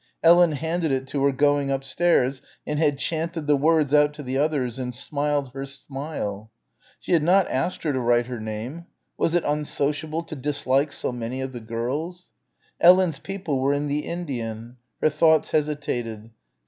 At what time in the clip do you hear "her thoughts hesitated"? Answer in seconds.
15.03-16.31